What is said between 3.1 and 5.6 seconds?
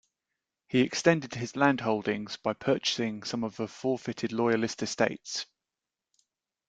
some of the forfeited Loyalist estates.